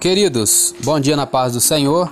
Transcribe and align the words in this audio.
Queridos, 0.00 0.74
bom 0.82 0.98
dia 0.98 1.14
na 1.14 1.26
paz 1.26 1.52
do 1.52 1.60
Senhor. 1.60 2.10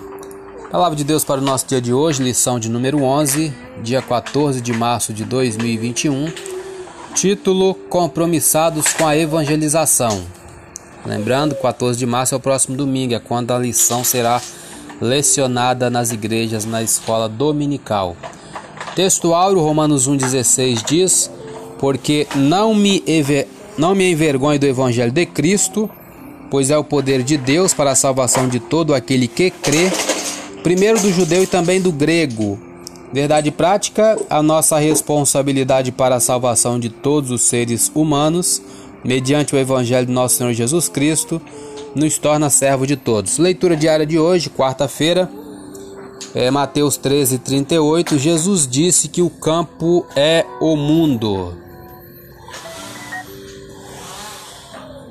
Palavra 0.71 0.95
de 0.95 1.03
Deus 1.03 1.25
para 1.25 1.41
o 1.41 1.43
nosso 1.43 1.67
dia 1.67 1.81
de 1.81 1.91
hoje, 1.91 2.23
lição 2.23 2.61
de 2.61 2.69
número 2.69 3.03
11, 3.03 3.51
dia 3.83 4.03
14 4.03 4.61
de 4.61 4.75
março 4.75 5.11
de 5.15 5.25
2021. 5.25 6.31
Título: 7.15 7.75
Compromissados 7.89 8.93
com 8.93 9.07
a 9.07 9.17
evangelização. 9.17 10.23
Lembrando, 11.07 11.55
14 11.55 11.99
de 11.99 12.05
março 12.05 12.35
é 12.35 12.37
o 12.37 12.41
próximo 12.41 12.77
domingo, 12.77 13.15
é 13.15 13.19
quando 13.19 13.53
a 13.53 13.59
lição 13.59 14.05
será 14.05 14.39
lecionada 15.01 15.89
nas 15.89 16.13
igrejas 16.13 16.67
na 16.67 16.83
escola 16.83 17.27
dominical. 17.27 18.15
Texto 18.95 19.33
áureo, 19.33 19.63
Romanos 19.63 20.07
1,16 20.07 20.85
diz: 20.85 21.31
Porque 21.79 22.27
não 22.35 22.75
me, 22.75 23.03
não 23.79 23.95
me 23.95 24.13
envergonhe 24.13 24.59
do 24.59 24.67
evangelho 24.67 25.11
de 25.11 25.25
Cristo 25.25 25.89
pois 26.51 26.71
é 26.71 26.79
o 26.79 26.85
poder 26.85 27.23
de 27.23 27.37
Deus 27.37 27.75
para 27.75 27.93
a 27.93 27.97
salvação 27.97 28.49
de 28.49 28.61
todo 28.61 28.95
aquele 28.95 29.29
que 29.29 29.51
crê, 29.51 29.91
primeiro 30.63 31.01
do 31.01 31.13
judeu 31.13 31.43
e 31.43 31.47
também 31.47 31.81
do 31.81 31.93
grego. 31.93 32.59
Verdade 33.13 33.51
prática, 33.51 34.19
a 34.29 34.43
nossa 34.43 34.79
responsabilidade 34.79 35.91
para 35.91 36.17
a 36.17 36.21
salvação 36.21 36.79
de 36.79 36.91
todos 36.91 37.31
os 37.31 37.43
seres 37.43 37.91
humanos, 37.95 38.61
mediante 39.05 39.55
o 39.55 39.59
Evangelho 39.59 40.07
do 40.07 40.13
nosso 40.13 40.37
Senhor 40.37 40.53
Jesus 40.53 40.89
Cristo, 40.89 41.41
nos 41.95 42.19
torna 42.19 42.51
servo 42.51 42.87
de 42.87 42.97
todos. 42.97 43.39
Leitura 43.39 43.77
diária 43.77 44.05
de 44.05 44.19
hoje, 44.19 44.51
quarta-feira, 44.51 45.31
é 46.35 46.51
Mateus 46.51 46.97
13, 46.97 47.39
38. 47.39 48.19
Jesus 48.19 48.69
disse 48.69 49.09
que 49.09 49.23
o 49.23 49.31
campo 49.31 50.07
é 50.15 50.45
o 50.61 50.77
mundo. 50.77 51.68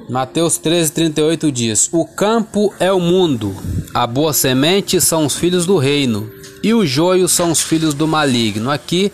Mateus 0.10 0.58
13,38 0.58 1.52
diz: 1.52 1.90
O 1.92 2.06
campo 2.06 2.74
é 2.80 2.90
o 2.92 3.00
mundo, 3.00 3.54
a 3.94 4.08
boa 4.08 4.32
semente 4.32 5.02
são 5.02 5.26
os 5.26 5.36
filhos 5.36 5.66
do 5.66 5.78
reino, 5.78 6.32
e 6.64 6.74
o 6.74 6.86
joio 6.86 7.28
são 7.28 7.52
os 7.52 7.62
filhos 7.62 7.94
do 7.94 8.08
maligno. 8.08 8.72
Aqui, 8.72 9.12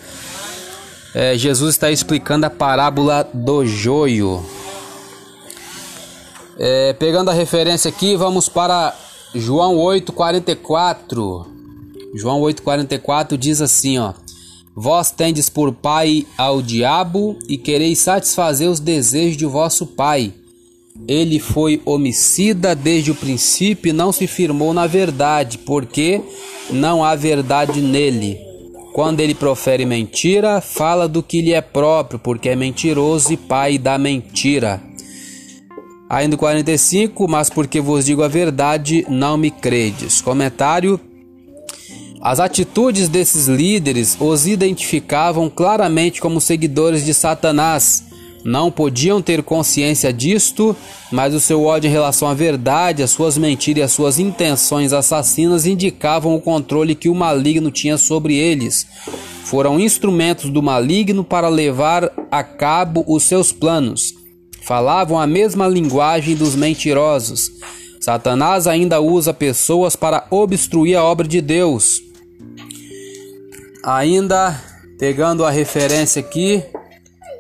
é, 1.15 1.35
Jesus 1.35 1.73
está 1.73 1.89
explicando 1.89 2.45
a 2.45 2.49
parábola 2.49 3.27
do 3.33 3.65
joio. 3.65 4.45
É, 6.59 6.93
pegando 6.93 7.31
a 7.31 7.33
referência 7.33 7.89
aqui, 7.89 8.15
vamos 8.15 8.47
para 8.47 8.95
João 9.33 9.77
8,44. 9.77 11.47
João 12.13 12.41
8,44 12.41 13.35
diz 13.35 13.61
assim: 13.61 13.97
ó. 13.97 14.13
Vós 14.75 15.09
tendes 15.09 15.49
por 15.49 15.71
pai 15.71 16.25
ao 16.37 16.61
diabo 16.61 17.37
e 17.47 17.57
quereis 17.57 17.99
satisfazer 17.99 18.69
os 18.69 18.79
desejos 18.79 19.37
de 19.37 19.45
vosso 19.45 19.87
pai. 19.87 20.33
Ele 21.07 21.39
foi 21.39 21.81
homicida 21.85 22.75
desde 22.75 23.11
o 23.11 23.15
princípio 23.15 23.89
e 23.89 23.93
não 23.93 24.11
se 24.11 24.27
firmou 24.27 24.73
na 24.73 24.87
verdade, 24.87 25.57
porque 25.57 26.21
não 26.69 27.03
há 27.03 27.15
verdade 27.15 27.81
nele. 27.81 28.39
Quando 28.93 29.19
ele 29.19 29.33
profere 29.33 29.85
mentira, 29.85 30.61
fala 30.61 31.07
do 31.07 31.23
que 31.23 31.41
lhe 31.41 31.51
é 31.51 31.61
próprio, 31.61 32.19
porque 32.19 32.49
é 32.49 32.55
mentiroso 32.55 33.33
e 33.33 33.37
pai 33.37 33.77
da 33.79 33.97
mentira. 33.97 34.81
Ainda 36.07 36.37
45, 36.37 37.27
mas 37.27 37.49
porque 37.49 37.81
vos 37.81 38.05
digo 38.05 38.21
a 38.21 38.27
verdade, 38.27 39.03
não 39.09 39.35
me 39.35 39.49
credes. 39.49 40.21
Comentário: 40.21 40.99
As 42.21 42.39
atitudes 42.39 43.09
desses 43.09 43.47
líderes 43.47 44.15
os 44.19 44.45
identificavam 44.45 45.49
claramente 45.49 46.21
como 46.21 46.39
seguidores 46.39 47.03
de 47.03 47.15
Satanás 47.15 48.12
não 48.43 48.69
podiam 48.69 49.21
ter 49.21 49.41
consciência 49.41 50.11
disto, 50.11 50.75
mas 51.11 51.33
o 51.33 51.39
seu 51.39 51.63
ódio 51.63 51.87
em 51.87 51.91
relação 51.91 52.27
à 52.27 52.33
verdade, 52.33 53.01
as 53.01 53.11
suas 53.11 53.37
mentiras 53.37 53.79
e 53.79 53.83
as 53.83 53.91
suas 53.91 54.19
intenções 54.19 54.91
assassinas 54.91 55.65
indicavam 55.65 56.35
o 56.35 56.41
controle 56.41 56.95
que 56.95 57.09
o 57.09 57.15
maligno 57.15 57.71
tinha 57.71 57.97
sobre 57.97 58.35
eles. 58.35 58.85
Foram 59.45 59.79
instrumentos 59.79 60.49
do 60.49 60.61
maligno 60.61 61.23
para 61.23 61.47
levar 61.47 62.11
a 62.31 62.43
cabo 62.43 63.03
os 63.07 63.23
seus 63.23 63.51
planos. 63.51 64.13
Falavam 64.61 65.19
a 65.19 65.27
mesma 65.27 65.67
linguagem 65.67 66.35
dos 66.35 66.55
mentirosos. 66.55 67.51
Satanás 67.99 68.67
ainda 68.67 68.99
usa 68.99 69.33
pessoas 69.33 69.95
para 69.95 70.25
obstruir 70.29 70.97
a 70.97 71.03
obra 71.03 71.27
de 71.27 71.39
Deus. 71.39 72.01
Ainda 73.83 74.59
pegando 74.97 75.45
a 75.45 75.51
referência 75.51 76.19
aqui, 76.19 76.63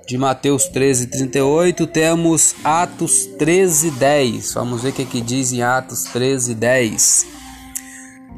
de 0.07 0.17
Mateus 0.17 0.65
13, 0.67 1.07
38, 1.07 1.87
temos 1.87 2.55
Atos 2.63 3.25
13, 3.39 3.91
10. 3.91 4.53
Vamos 4.53 4.81
ver 4.81 4.89
o 4.89 4.93
que, 4.93 5.05
que 5.05 5.21
diz 5.21 5.53
em 5.53 5.61
Atos 5.61 6.03
13, 6.05 6.53
10. 6.55 7.25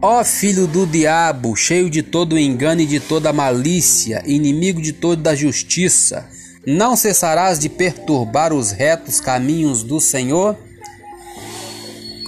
Ó 0.01 0.23
filho 0.23 0.67
do 0.67 0.85
diabo, 0.85 1.55
cheio 1.55 1.89
de 1.89 2.03
todo 2.03 2.37
engano 2.37 2.81
e 2.81 2.85
de 2.85 2.99
toda 2.99 3.33
malícia, 3.33 4.23
inimigo 4.27 4.81
de 4.81 4.93
toda 4.93 5.31
a 5.31 5.35
justiça, 5.35 6.29
não 6.65 6.95
cessarás 6.95 7.57
de 7.57 7.69
perturbar 7.69 8.53
os 8.53 8.71
retos 8.71 9.19
caminhos 9.19 9.81
do 9.81 9.99
Senhor? 9.99 10.55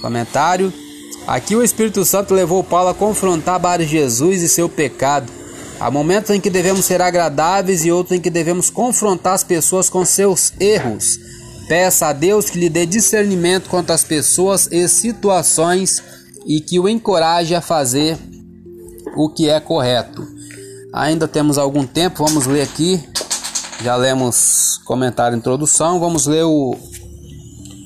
Comentário. 0.00 0.72
Aqui 1.26 1.54
o 1.54 1.62
Espírito 1.62 2.04
Santo 2.04 2.34
levou 2.34 2.64
Paulo 2.64 2.88
a 2.88 2.94
confrontar 2.94 3.58
Bar 3.60 3.82
Jesus 3.82 4.42
e 4.42 4.48
seu 4.48 4.68
pecado 4.68 5.37
Há 5.80 5.90
momentos 5.90 6.30
em 6.30 6.40
que 6.40 6.50
devemos 6.50 6.84
ser 6.84 7.00
agradáveis 7.00 7.84
e 7.84 7.92
outros 7.92 8.16
em 8.16 8.20
que 8.20 8.30
devemos 8.30 8.68
confrontar 8.68 9.34
as 9.34 9.44
pessoas 9.44 9.88
com 9.88 10.04
seus 10.04 10.52
erros. 10.58 11.20
Peça 11.68 12.08
a 12.08 12.12
Deus 12.12 12.50
que 12.50 12.58
lhe 12.58 12.68
dê 12.68 12.84
discernimento 12.84 13.68
quanto 13.68 13.92
às 13.92 14.02
pessoas 14.02 14.68
e 14.72 14.88
situações 14.88 16.02
e 16.46 16.60
que 16.60 16.80
o 16.80 16.88
encoraje 16.88 17.54
a 17.54 17.60
fazer 17.60 18.18
o 19.16 19.28
que 19.28 19.48
é 19.48 19.60
correto. 19.60 20.26
Ainda 20.92 21.28
temos 21.28 21.58
algum 21.58 21.86
tempo, 21.86 22.26
vamos 22.26 22.46
ler 22.46 22.62
aqui. 22.62 23.00
Já 23.82 23.94
lemos 23.94 24.80
comentário 24.84 25.36
introdução, 25.36 26.00
vamos 26.00 26.26
ler 26.26 26.42
o 26.42 26.76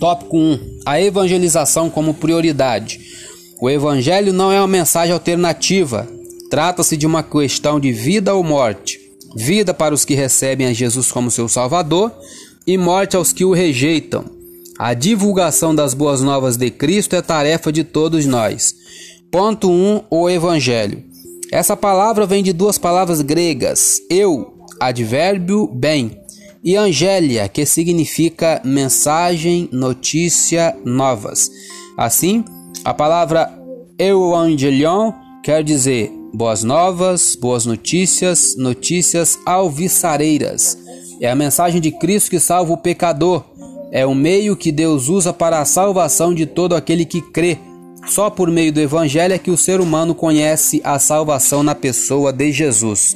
tópico 0.00 0.36
1, 0.36 0.80
a 0.86 1.00
evangelização 1.00 1.90
como 1.90 2.14
prioridade. 2.14 3.00
O 3.60 3.68
evangelho 3.68 4.32
não 4.32 4.50
é 4.50 4.58
uma 4.58 4.66
mensagem 4.66 5.12
alternativa, 5.12 6.08
Trata-se 6.52 6.98
de 6.98 7.06
uma 7.06 7.22
questão 7.22 7.80
de 7.80 7.92
vida 7.92 8.34
ou 8.34 8.44
morte. 8.44 9.00
Vida 9.34 9.72
para 9.72 9.94
os 9.94 10.04
que 10.04 10.14
recebem 10.14 10.66
a 10.66 10.72
Jesus 10.74 11.10
como 11.10 11.30
seu 11.30 11.48
Salvador 11.48 12.12
e 12.66 12.76
morte 12.76 13.16
aos 13.16 13.32
que 13.32 13.42
o 13.42 13.54
rejeitam. 13.54 14.26
A 14.78 14.92
divulgação 14.92 15.74
das 15.74 15.94
boas 15.94 16.20
novas 16.20 16.58
de 16.58 16.70
Cristo 16.70 17.16
é 17.16 17.22
tarefa 17.22 17.72
de 17.72 17.82
todos 17.82 18.26
nós. 18.26 18.74
Ponto 19.30 19.70
1. 19.70 19.72
Um, 19.72 20.00
o 20.10 20.28
Evangelho. 20.28 21.02
Essa 21.50 21.74
palavra 21.74 22.26
vem 22.26 22.42
de 22.42 22.52
duas 22.52 22.76
palavras 22.76 23.22
gregas: 23.22 24.02
eu, 24.10 24.52
advérbio 24.78 25.66
bem, 25.66 26.20
e 26.62 26.76
angélia, 26.76 27.48
que 27.48 27.64
significa 27.64 28.60
mensagem, 28.62 29.70
notícia, 29.72 30.76
novas. 30.84 31.50
Assim, 31.96 32.44
a 32.84 32.92
palavra 32.92 33.50
euangelion 33.98 35.12
quer 35.42 35.64
dizer 35.64 36.20
Boas 36.34 36.62
novas, 36.62 37.36
boas 37.38 37.66
notícias, 37.66 38.56
notícias 38.56 39.38
alviçareiras. 39.44 40.78
É 41.20 41.30
a 41.30 41.36
mensagem 41.36 41.78
de 41.78 41.90
Cristo 41.92 42.30
que 42.30 42.40
salva 42.40 42.72
o 42.72 42.78
pecador. 42.78 43.44
É 43.90 44.06
o 44.06 44.14
meio 44.14 44.56
que 44.56 44.72
Deus 44.72 45.10
usa 45.10 45.30
para 45.30 45.60
a 45.60 45.66
salvação 45.66 46.34
de 46.34 46.46
todo 46.46 46.74
aquele 46.74 47.04
que 47.04 47.20
crê. 47.20 47.58
Só 48.06 48.30
por 48.30 48.50
meio 48.50 48.72
do 48.72 48.80
Evangelho 48.80 49.34
é 49.34 49.38
que 49.38 49.50
o 49.50 49.58
ser 49.58 49.78
humano 49.78 50.14
conhece 50.14 50.80
a 50.82 50.98
salvação 50.98 51.62
na 51.62 51.74
pessoa 51.74 52.32
de 52.32 52.50
Jesus. 52.50 53.14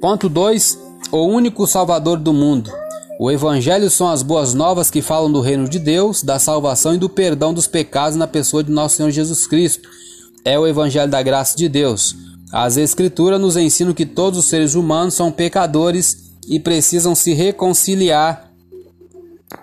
Ponto 0.00 0.30
2. 0.30 0.78
O 1.12 1.26
único 1.26 1.66
Salvador 1.66 2.16
do 2.16 2.32
mundo. 2.32 2.72
O 3.20 3.30
Evangelho 3.30 3.90
são 3.90 4.08
as 4.08 4.22
boas 4.22 4.54
novas 4.54 4.90
que 4.90 5.02
falam 5.02 5.30
do 5.30 5.42
reino 5.42 5.68
de 5.68 5.78
Deus, 5.78 6.22
da 6.22 6.38
salvação 6.38 6.94
e 6.94 6.98
do 6.98 7.10
perdão 7.10 7.52
dos 7.52 7.66
pecados 7.66 8.16
na 8.16 8.26
pessoa 8.26 8.64
de 8.64 8.72
nosso 8.72 8.96
Senhor 8.96 9.10
Jesus 9.10 9.46
Cristo 9.46 9.92
é 10.44 10.58
o 10.58 10.66
Evangelho 10.66 11.10
da 11.10 11.22
graça 11.22 11.56
de 11.56 11.68
Deus. 11.68 12.16
As 12.52 12.76
Escrituras 12.76 13.40
nos 13.40 13.56
ensinam 13.56 13.94
que 13.94 14.04
todos 14.04 14.38
os 14.38 14.44
seres 14.46 14.74
humanos 14.74 15.14
são 15.14 15.32
pecadores 15.32 16.32
e 16.48 16.60
precisam 16.60 17.14
se 17.14 17.32
reconciliar 17.32 18.50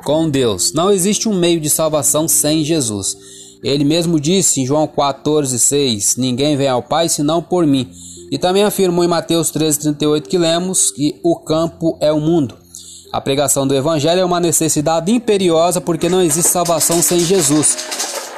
com 0.03 0.29
Deus. 0.29 0.73
Não 0.73 0.91
existe 0.91 1.27
um 1.27 1.37
meio 1.37 1.59
de 1.59 1.69
salvação 1.69 2.27
sem 2.27 2.63
Jesus. 2.63 3.15
Ele 3.63 3.83
mesmo 3.83 4.19
disse 4.19 4.61
em 4.61 4.65
João 4.65 4.87
14,6: 4.87 6.17
Ninguém 6.17 6.55
vem 6.55 6.67
ao 6.67 6.81
Pai 6.81 7.09
senão 7.09 7.41
por 7.41 7.65
mim. 7.65 7.89
E 8.31 8.37
também 8.37 8.63
afirmou 8.63 9.03
em 9.03 9.07
Mateus 9.07 9.51
13,38 9.51 10.21
que 10.27 10.37
lemos 10.37 10.91
que 10.91 11.19
o 11.23 11.35
campo 11.35 11.97
é 11.99 12.11
o 12.11 12.19
mundo. 12.19 12.55
A 13.11 13.19
pregação 13.19 13.67
do 13.67 13.75
Evangelho 13.75 14.21
é 14.21 14.25
uma 14.25 14.39
necessidade 14.39 15.11
imperiosa 15.11 15.81
porque 15.81 16.07
não 16.07 16.21
existe 16.21 16.51
salvação 16.51 17.01
sem 17.01 17.19
Jesus. 17.19 17.75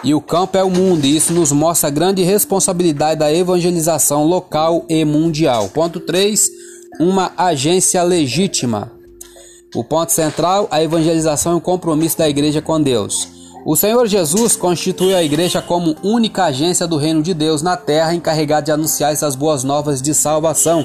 E 0.03 0.15
o 0.15 0.21
campo 0.21 0.57
é 0.57 0.63
o 0.63 0.69
mundo, 0.69 1.05
e 1.05 1.15
isso 1.15 1.31
nos 1.31 1.51
mostra 1.51 1.87
a 1.87 1.91
grande 1.91 2.23
responsabilidade 2.23 3.19
da 3.19 3.31
evangelização 3.31 4.25
local 4.25 4.83
e 4.89 5.05
mundial. 5.05 5.69
Ponto 5.69 5.99
3. 5.99 6.49
Uma 6.99 7.31
agência 7.37 8.01
legítima. 8.01 8.91
O 9.75 9.83
ponto 9.83 10.11
central, 10.11 10.67
a 10.71 10.81
evangelização 10.81 11.53
e 11.53 11.57
o 11.57 11.61
compromisso 11.61 12.17
da 12.17 12.27
igreja 12.27 12.61
com 12.61 12.81
Deus. 12.81 13.27
O 13.63 13.75
Senhor 13.75 14.07
Jesus 14.07 14.55
constituiu 14.55 15.15
a 15.15 15.23
igreja 15.23 15.61
como 15.61 15.95
única 16.03 16.45
agência 16.45 16.87
do 16.87 16.97
reino 16.97 17.21
de 17.21 17.33
Deus 17.35 17.61
na 17.61 17.77
terra, 17.77 18.15
encarregada 18.15 18.65
de 18.65 18.71
anunciar 18.71 19.13
essas 19.13 19.35
boas 19.35 19.63
novas 19.63 20.01
de 20.01 20.15
salvação. 20.15 20.83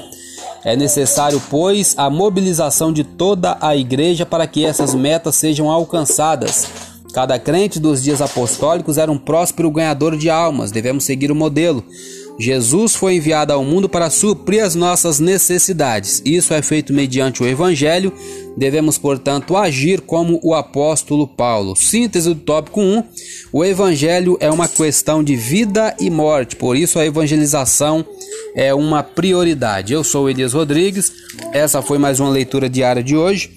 É 0.63 0.75
necessário, 0.75 1.41
pois, 1.49 1.95
a 1.97 2.07
mobilização 2.07 2.93
de 2.93 3.03
toda 3.03 3.57
a 3.59 3.75
igreja 3.75 4.27
para 4.27 4.45
que 4.45 4.63
essas 4.63 4.93
metas 4.93 5.35
sejam 5.35 5.71
alcançadas. 5.71 6.86
Cada 7.13 7.39
crente 7.39 7.79
dos 7.79 8.03
dias 8.03 8.21
apostólicos 8.21 8.97
era 8.97 9.11
um 9.11 9.17
próspero 9.17 9.71
ganhador 9.71 10.17
de 10.17 10.29
almas, 10.29 10.71
devemos 10.71 11.03
seguir 11.03 11.31
o 11.31 11.35
modelo. 11.35 11.83
Jesus 12.39 12.95
foi 12.95 13.15
enviado 13.15 13.51
ao 13.51 13.63
mundo 13.63 13.89
para 13.89 14.11
suprir 14.11 14.63
as 14.63 14.75
nossas 14.75 15.19
necessidades. 15.19 16.21
Isso 16.23 16.53
é 16.53 16.61
feito 16.61 16.93
mediante 16.93 17.41
o 17.41 17.47
Evangelho. 17.47 18.13
Devemos, 18.55 18.97
portanto, 18.97 19.57
agir 19.57 20.01
como 20.01 20.39
o 20.43 20.53
apóstolo 20.53 21.27
Paulo. 21.27 21.75
Síntese 21.75 22.29
do 22.29 22.35
tópico 22.35 22.79
1: 22.79 23.03
O 23.51 23.65
Evangelho 23.65 24.37
é 24.39 24.51
uma 24.51 24.67
questão 24.67 25.23
de 25.23 25.35
vida 25.35 25.95
e 25.99 26.11
morte, 26.11 26.55
por 26.55 26.77
isso 26.77 26.99
a 26.99 27.05
evangelização 27.05 28.05
é 28.55 28.73
uma 28.73 29.01
prioridade. 29.01 29.93
Eu 29.93 30.03
sou 30.03 30.29
Elias 30.29 30.53
Rodrigues, 30.53 31.11
essa 31.51 31.81
foi 31.81 31.97
mais 31.97 32.19
uma 32.19 32.29
leitura 32.29 32.69
diária 32.69 33.01
de 33.01 33.15
hoje. 33.17 33.56